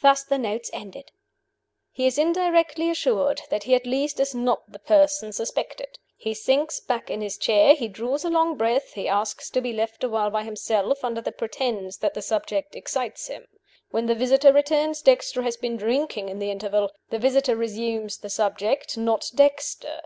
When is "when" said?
13.90-14.06